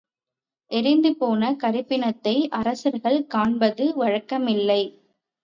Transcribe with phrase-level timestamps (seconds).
[0.71, 4.81] எரிந்துபோன கரிப்பிணத்தை அரசர்கள் காண்பது வழக்கமில்லை.